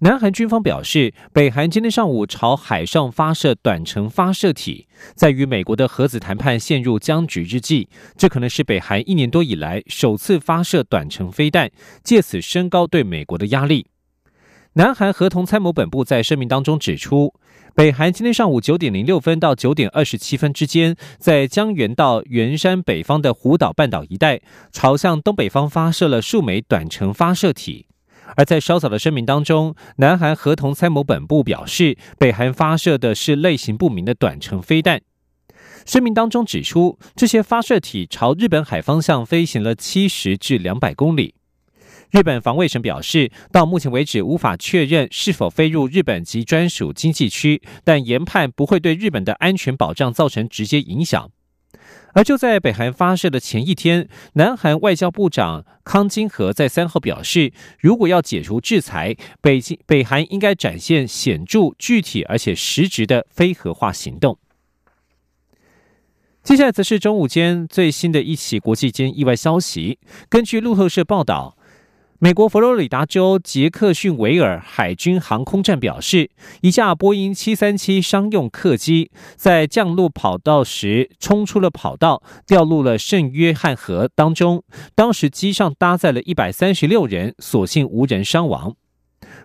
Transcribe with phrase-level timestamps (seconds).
[0.00, 11.70] 南韩军方表示，北韩今天上午朝海上发射短程发射体，在与美国的核子谈判陷入僵局之际，这可能是北韩一年多以来首次发射短程飞弹，
[12.02, 13.86] 借此升高对美国的压力。
[14.74, 17.32] 南韩合同参谋本部在声明当中指出，
[17.74, 24.40] 北韩今天上午九点零六分到九点二十七分之间，在江原道元山北方的湖岛半岛一带，
[24.72, 27.86] 朝向东北方发射了数枚短程发射体。
[28.36, 35.00] 而在稍早的声明当中，南韩合同参谋本部表示，北韩发射的是类型不明的短程飞弹。
[35.86, 41.34] 声明当中指出，这些发射体朝日本海方向飞行了七十至两百公里。
[42.10, 51.30] 日本防卫省表示，到目前为止无法确认是否飞入日本及专属经济区，但研判不会对日本的安全保障造成直接影响。
[52.14, 64.38] 而就在北韩发射的前一天，南韩外交部长康金和在三号表示，如果要解除制裁，北京北韩应该展现显著、具体而且实质的非核化行动。
[66.42, 71.56] 接下来则是中午间最新的一起国际间意外消息，根据路透社报道。
[72.20, 76.30] 美国佛罗里达州杰克逊维尔海军航空站表示，
[76.62, 84.62] 一架波音737商用客机在降落跑道时冲出了跑道，掉入了圣约翰河当中。
[84.94, 88.74] 当时机上搭载了一百三十六人，所幸无人伤亡。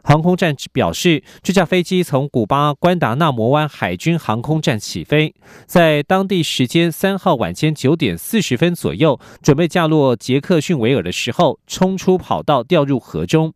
[0.09, 5.35] 航空站表示，这架飞机从古巴关达纳摩湾海军航空站起飞，
[5.67, 13.53] 在当地时间三号晚间九点四十分左右，准备降落杰克逊维尔的时候，冲出跑道掉入河中。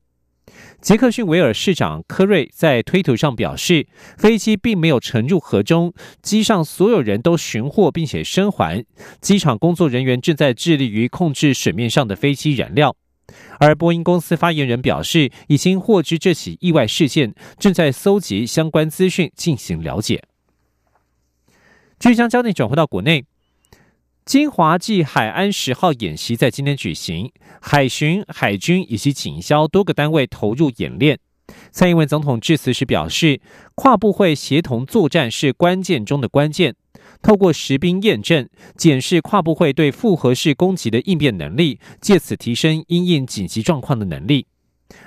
[0.80, 5.92] 杰克逊维尔市长科瑞在推特上表示，飞机并没有沉入河中，
[6.22, 8.86] 机上所有人都寻获并且生还，
[9.20, 12.96] 机场工作人员正在致力于控制水面上的飞机燃料。
[13.60, 20.24] 而波音公司发言人表示，已经获知这起意外事件，正在搜集相关资讯进行了解。
[22.00, 23.26] 据将焦点转回到国内，
[24.26, 27.32] 金华暨海安十号演习在今天举行，
[27.62, 31.20] 海巡、海军以及警消多个单位投入演练。
[31.72, 33.42] 蔡英文总统致辞时表示，
[33.76, 36.76] 跨部会协同作战是关键中的关键。
[37.24, 44.46] 透过实兵验证，检视跨部会对复合式攻击的应变能力，借此提升应应紧急状况的能力。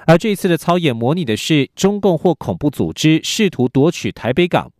[0.06, 4.72] 而这一次的操演模拟的是中共或恐怖组织试图夺取台北港。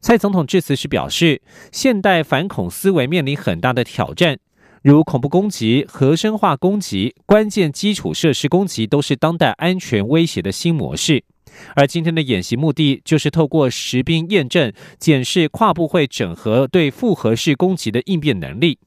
[0.00, 1.40] 蔡总统致辞时表示，
[1.72, 4.38] 现代反恐思维面临很大的挑战，
[4.82, 11.24] 如恐怖攻击、核生化攻击、关键基础设施攻击，都是当代安全威胁的新模式。
[11.74, 18.78] 而今天的演习目的就是透过实兵验证，检视跨部会整合对复合式攻击的应变能力。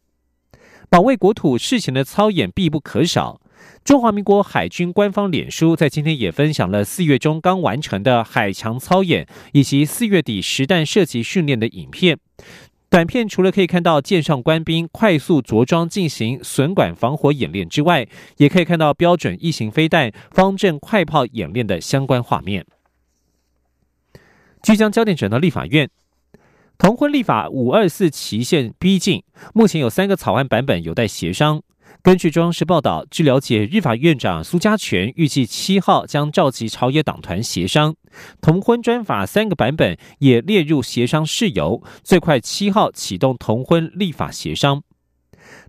[0.90, 3.40] 保卫国土事前的操演必不可少。
[3.84, 12.18] 中华民国海军官方脸书在今天也分享了四月中刚完成的海强操演，以及四月底实弹射击训练的影片。
[12.90, 18.08] 短片除了可以看到舰上官兵快速着装进行损管防火演练之外，
[18.38, 22.66] 也可以看到标准异形飞弹方阵快炮演练的相关画面。
[24.64, 25.88] 即将焦点转到立法院，
[26.80, 29.24] 同婚立法五二四期限逼近，
[29.54, 31.62] 目前有三个草案版本有待协商。
[32.02, 37.96] 根据中央社报道，据了解，日法院长苏家全预计七号将召集朝野党团协商
[38.42, 44.82] 同婚专法三个版本，也列入协商事由，最快七号启动同婚立法协商。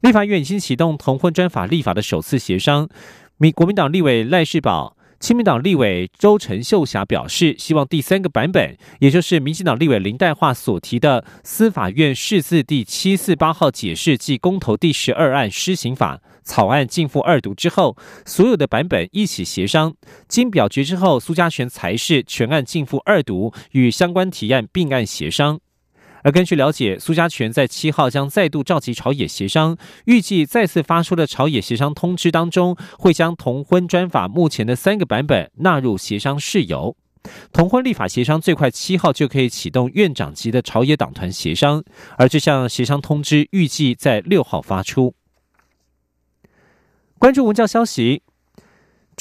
[0.01, 2.89] 立法院已经启动同婚专法立法的首次协商，
[3.37, 4.97] 民国民党立委赖世宝。
[5.21, 19.95] 亲民党立委周陈秀霞表示，希望第三个版本，也就是民进党立委林黛华所提的司法院释字第七四八号解释暨公投第十二案施行法草案进赴二读之后，所有的版本一起协商，
[20.27, 25.61] 经表决之后，苏家全才是全案进赴二读，与相关提案并案协商。
[26.23, 36.97] 而根据了解，苏家全在七号将再度召集朝野协商，预计再次发出的朝野协商通知当中，会将同婚专法目前的三个版本纳入协商事由。
[37.53, 41.85] 同婚立法协商最快七号就可以启动院长级的朝野党团协商，
[42.17, 45.15] 而这项协商通知预计在六号发出。
[47.19, 48.23] 关注文教消息。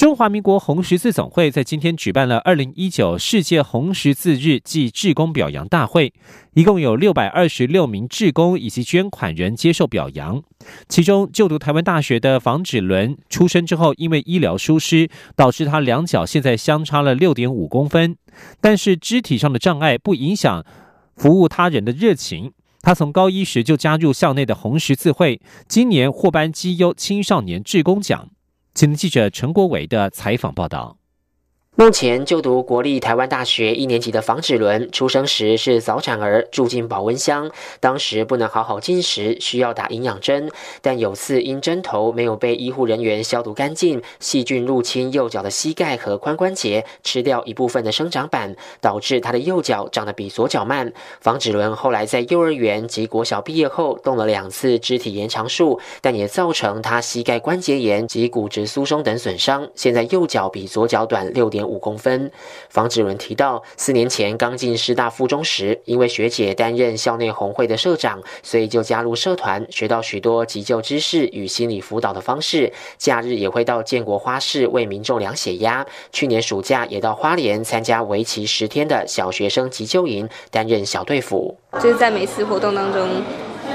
[0.00, 6.14] 中华民国红十字总会在今天举办了二零一九世界红十字日暨志工表扬大会，
[6.54, 10.42] 一共有六百二十六名志工以及捐款人接受表扬。
[10.88, 18.16] 其中，就读台湾大学的房芷伦出生之后，因为医疗疏失，导致他两脚现在相差了六点五公分，
[18.62, 20.64] 但是肢体上的障碍不影响
[21.14, 22.54] 服务他人的热情。
[22.80, 28.30] 他从高一时就加入校内的红十字会，今年获颁绩优青少年志工奖。
[28.80, 30.99] 请记者陈国伟的采访报道。
[31.80, 37.50] 目前就读国立台湾大学一年级的房芷伦，出生时是早产儿，住进保温箱，
[37.80, 40.50] 当时不能好好进食，需要打营养针。
[40.82, 50.92] 但有次因针头没有被医护人员消毒干净，细菌入侵右脚的膝盖和髋关节，吃掉一部分的生长板，导致他的右脚长得比左脚慢。
[51.22, 59.66] 房芷伦后来在幼儿园及国小毕业后，动了两次肢体延长术，但也造成他膝盖关节炎及骨质疏松等损伤。
[59.74, 61.69] 现在右脚比左脚短六点。
[61.70, 62.30] 五公分。
[62.68, 72.72] 房芷伦提到，四年前刚进师大附中时，因为学姐担任校内红会的社长，所以就加入社团，学到许多急救知识与心理辅导的方式。
[72.98, 75.86] 假日也会到建国花市为民众量血压。
[76.10, 81.56] 去年暑假也到花莲参加为期十天的小学生急救营，担任小队辅。
[81.74, 83.08] 就是在每次活动当中，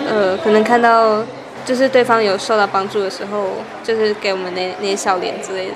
[0.08, 1.24] 呃，可能看到
[1.66, 3.50] 就是对方有受到帮助的时候，
[3.84, 5.74] 就是给我们那那些笑脸之类的。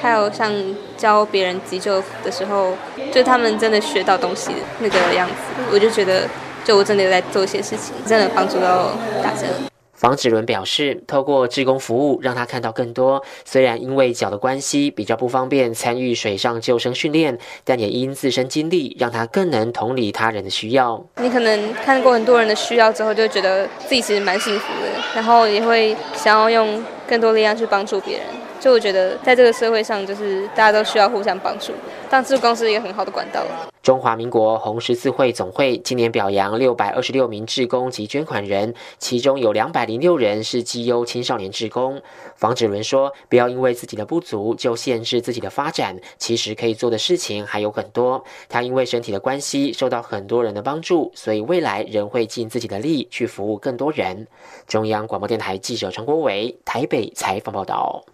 [0.00, 0.52] 还有像
[0.96, 2.72] 教别人急救的时候，
[3.10, 5.34] 就他们真的学到东西那个样子，
[5.72, 6.28] 我就觉得，
[6.62, 8.92] 就我真的在做一些事情，真的帮助到
[9.22, 9.73] 大家。
[9.94, 13.22] 房子伦表示，透过志工服务，让他看到更多。
[13.44, 21.02] 虽然因为脚的关系比较不方便参与水上救生训练，但也因自身经历，让他更能同理他人的需要。
[21.20, 28.26] 你可能看过很多人的需要之后，就觉得自己其实蛮幸福的，然后也会想要用更多力量去帮助别人。
[28.60, 31.72] 就我觉得，在这个社会上，就是大家都需要互相帮助，
[32.08, 33.44] 当志工是一个很好的管道。
[33.82, 42.00] 中华民国红十字会总会今年表扬六百二十六名志工及捐款人，其中有两百零六人是绩优青少年志工。
[42.36, 54.26] 房芷伦说：“不要因为自己的不足就限制自己的发展，其实可以做的事情还有很多。”他因为身体的关系受到很多人的帮助，所以未来仍会尽自己的力去服务更多人。
[54.66, 58.04] 中央广播电台记者陈国伟台北被采访报道。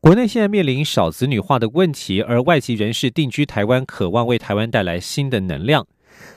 [0.00, 5.86] 国内现在面临少子女化的问题，而外籍人士定居台湾，渴望为台湾带来新的能量。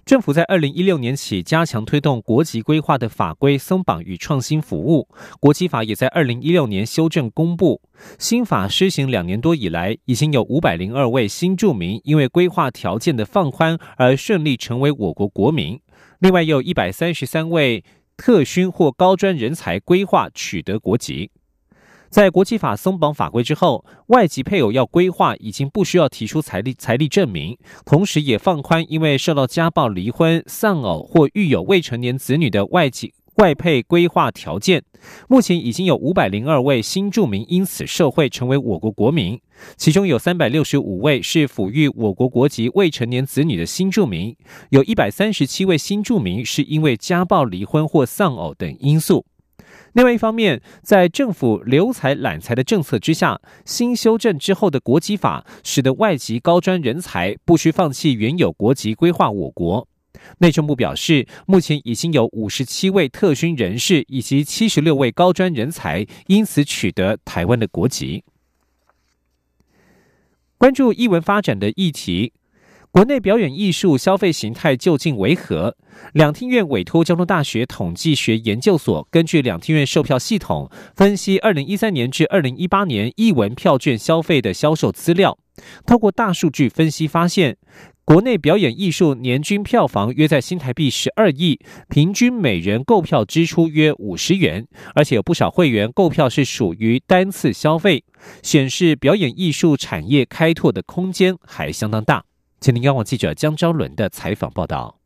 [0.06, 5.08] 政府在二零一六年起加强推动国籍规划的法规松绑与创新服务，
[5.40, 7.82] 国籍法也在二零一六年修正公布。
[8.20, 15.80] 新法施行两年多以来，已经有五百零二位新住民因为规划条件的放宽而顺利成为我国国民，
[16.20, 17.84] 另外又有一百三十三位
[18.18, 21.32] 特勋或高专人才规划取得国籍。
[22.10, 34.84] 在国际法松绑法规之后，外籍配偶要规划已经不需要提出财力财力证明，同时也放宽因为受到家暴、离婚、丧偶或育有未成年子女的外籍外配规划条件。
[35.28, 39.40] 目前已经有五百零二位新住民因此受惠成为我国国民，
[39.76, 44.36] 其中有三百六十五位是抚育我国国籍未成年子女的新住民，
[44.70, 49.26] 有一百三十七位新住民是因为家暴、离婚或丧偶等因素。
[49.94, 59.88] 另外一方面，在政府留才揽才的政策之下，新修正之后的国籍法，使得外籍高专人才不需放弃原有国籍规划我国。
[60.40, 68.24] 内政部表示，目前已经有五十七位特勋人士以及七十六位高专人才因此取得台湾的国籍。
[70.58, 72.34] 关注艺文发展的议题。
[72.92, 75.76] 国内表演艺术消费形态究竟为何？
[76.14, 85.40] 两厅院委托交通大学统计学研究所，根据两厅院售票系统分析二零一三年至二零一八年艺文票券消费的销售资料。
[85.88, 87.58] 透过大数据分析，发现
[88.06, 91.58] 国内表演艺术年均票房约在新台币十二亿，
[91.88, 98.04] 平均每人购票支出约五十元，而且有不少会员购票是属于单次消费，
[98.42, 102.26] 显示表演艺术产业开拓的空间还相当大。
[102.60, 105.00] 请您央网记者江昭伦的采访报道。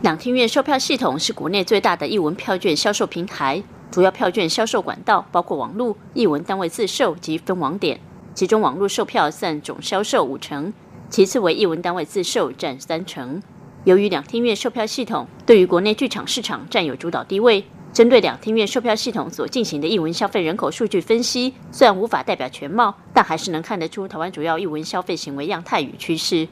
[0.00, 8.00] 两厅院售票系统是国内最大的译文票券销售平台，主要票券销售管道包括网络、译文单位自售及分网点，
[8.34, 10.72] 其中网络售票占总销售五成，
[11.08, 13.42] 其次为艺文单位自售占三成。
[13.84, 17.64] 由于两厅院售票系统对于国内剧场市场占有主导地位。
[17.92, 26.46] 针对两厅院售票系统所进行的艺文消费人口数据分析，虽然无法代表全貌，但还是能看得出台湾主要艺文消费行为样态与趋势。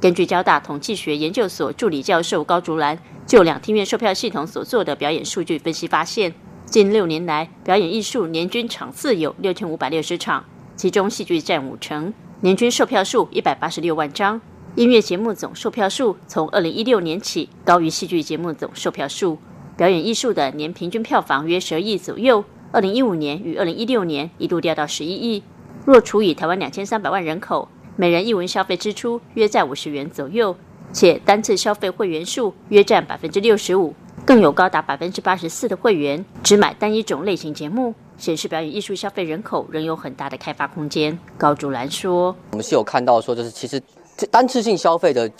[0.00, 2.96] 根据交大统计学研究所助理教授高竹兰
[3.26, 6.32] 就两厅院售票系统所做的表演数据分析发现，
[6.64, 10.44] 近六年来，表演艺术年均场次有六千五百六十场，
[10.76, 14.38] 其中戏剧占五成，年均售票数一百八十六万张。
[14.74, 19.38] 音乐节目总售票数从二零一六年起高于戏剧节目总售票数。
[19.78, 25.42] 表演艺术的年平均票房约十二亿左右，二零一五年与二零一六年一度掉到十一亿。
[25.86, 30.54] 若除以台湾两千三百万人口，每人一文消费支出约在五十元左右，
[30.92, 33.94] 且单次消费会员数约占百分之六十五。
[34.26, 41.18] 更有高达百分之八十四的会员只买单一种类型节目，显示表演艺术消费人口仍有很大的开发空间。
[41.36, 43.80] 高竹兰说：“我们是有看到说，就是其实
[44.30, 45.30] 单次性消费的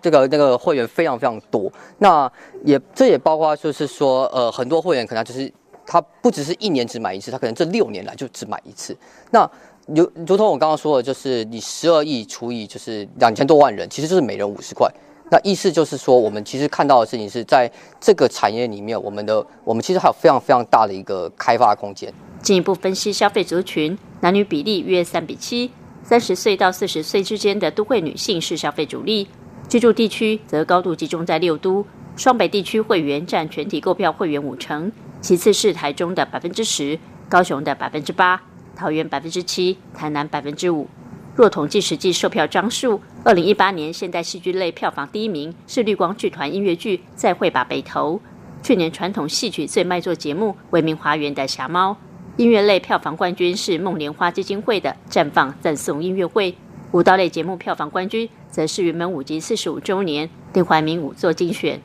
[0.00, 1.70] 这个那个会员非常非常多。
[1.98, 2.30] 那
[2.64, 5.52] 也这也包括就是说，呃，很多会员可能就是
[5.86, 8.96] 他不只是一年只买一次，他可能这六年来就只买一次。
[9.30, 9.50] 那
[9.86, 14.88] 如如同我刚刚说的，就是你十二亿除以就是两千多万人，其实就是每人五十块。”
[15.32, 22.12] 那意思就是说，我们其实看到的事情是在这个产业里面，我们的我们其实还有非常非常大的一个开发空间。
[22.42, 25.70] 进一步分析消费族群，男女比例约三比七，
[26.04, 29.26] 三十岁到四十岁之间的都会女性是消费主力，
[29.70, 36.98] 居住地区则高度集中在六都、双北地区，会员占全体购票会员五成，其次是台中的百分之十，
[37.30, 38.38] 高雄的百分之八，
[38.76, 40.86] 桃园百分之七，台南百分之五。
[41.34, 48.16] 若统计实际售票张数，二零一八年现代戏剧类票房第一名是绿光剧团音乐剧《再会吧北投》。
[48.64, 51.92] 去年传统戏曲最卖座节目《为民花园的侠猫》，
[52.36, 56.50] 音乐类票房冠军是梦莲花基金会的《绽放赞颂音乐会》。
[56.90, 61.80] 舞蹈类节目票房冠军则是云门舞集四十五周年林怀民舞作精选。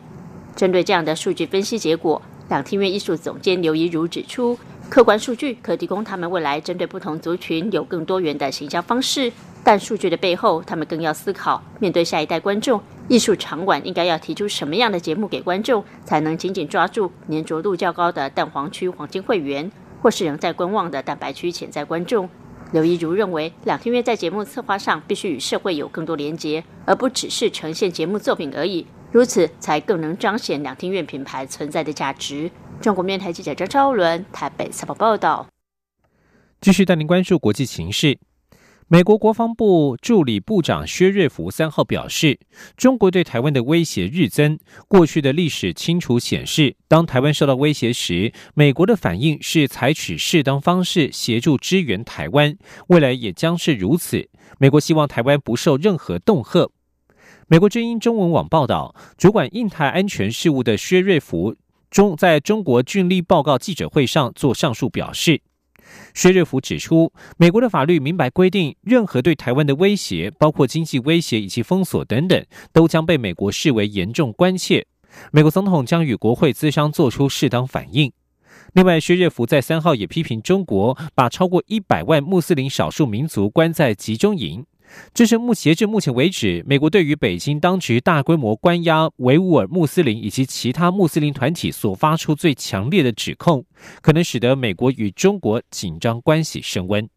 [0.56, 4.58] 针对这样的数据分析结果，两厅院艺术总监刘怡如指出。
[4.90, 9.30] 客观数据可提供他们未来针对不同族群有更多元的行销方式，
[9.68, 19.70] 但数据的背后，他们更要思考面对下一代观众，艺术场馆应该要提出什么样的节目给观众，才能紧紧抓住粘着度较高的蛋黄区黄金会员，
[20.02, 22.30] 或是仍在观望的蛋白区潜在观众。
[22.72, 32.50] 刘一如认为，两厅院在节目策划上必须与社会有更多连结，而不只是呈现节目作品而已，如此才更能彰显两厅院品牌存在的价值。
[32.80, 35.46] 中国面台记者张超伦台北采访报道。
[36.62, 38.18] 继续带您关注国际形势。
[38.90, 42.40] 美国国防部助理部长薛瑞福三号表示，
[42.78, 44.58] 中国对台湾的威胁日增。
[44.88, 52.56] 过去的历史清楚显示，当台湾受到威胁时，美国的反应是采取适当方式协助支援台湾，
[52.88, 54.30] 未来也将是如此。
[54.58, 56.72] 美国希望台湾不受任何恫吓。
[57.50, 61.58] 美国之音中文网报道，主管印太安全事务的薛瑞福。
[61.90, 65.42] 中在中国军力报告记者会上做上述表示，
[66.14, 74.86] 薛瑞福指出，美国的法律明白规定，任何对台湾的威胁，包括经济威胁以及封锁等等，都将被美国视为严重关切。
[75.32, 78.12] 美国总统将与国会资商做出适当反应。
[78.74, 84.66] 另外，薛瑞福在三号也批评中国把超过一百万穆斯林少数民族关在集中营。
[85.14, 93.66] 这是目截至目前为止，美国对于北京当局大规模关押维吾尔穆斯林以及其他穆斯林团体所发出最强烈的指控，
[94.02, 97.08] 可能使得美国与中国紧张关系升温。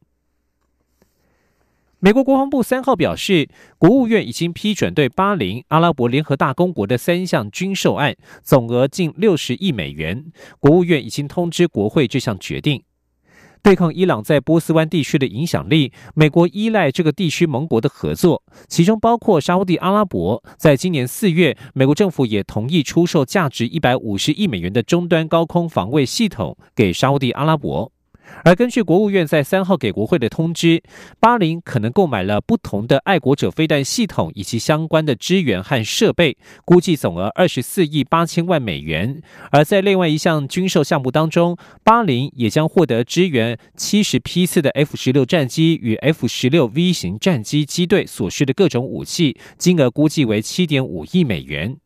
[2.02, 3.46] 美国国防部三号表示，
[3.76, 10.32] 国务院已经批准对巴林、阿拉伯联合大公国的三项军售案，总额近六十亿美元。
[10.58, 12.82] 国务院已经通知国会这项决定。
[13.62, 20.42] 对抗伊朗在波斯湾地区的影响力，美国依赖这个地区盟国的合作，其中包括沙地阿拉伯。
[20.56, 27.92] 在今年四月，美国政府也同意出售价值一百五十亿美元的终端高空防卫系统给沙地阿拉伯。
[28.44, 30.82] 而根据国务院在三号给国会的通知，
[31.18, 39.20] 巴林可能购买了不同的爱国者飞弹系统以及相关的支援和设备，估计总额二十四亿八千万美元。
[39.50, 51.76] 而在另外一项军售项目当中，巴林也将获得支援七十批次的 F 十六战机与 F 十六 V 型战机机队所需的各种武器，金额估计为七点五亿美元。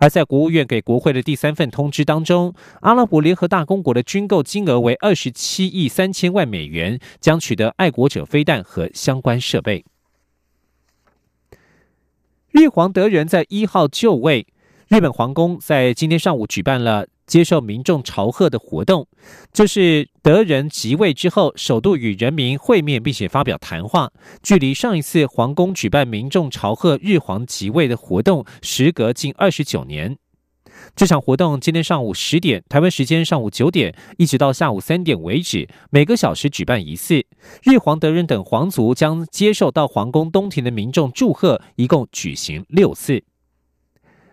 [0.00, 9.84] 而在国务院给国会的第三份通知当中，阿拉伯联合大公国的军购金额为二十七亿三千万美元，将取得爱国者飞弹和相关设备。
[12.50, 14.46] 日皇德仁在一号就位，
[14.88, 17.06] 日本皇宫在今天上午举办了。
[17.30, 19.06] 接受民众朝贺的活动，
[19.52, 24.10] 这是德仁即位之后首度与人民会面，并且发表谈话。
[24.42, 30.18] 距离上一次皇宫举办民众朝贺日皇即位的活动，时隔近二十九年。
[30.96, 37.24] 这场活动今天上午十点（台湾时间上午九点）一直到下午三点为止，每个小时举办一次。
[37.62, 43.22] 日皇德仁等皇族将接受到皇宫东庭的民众祝贺，一共举行六次。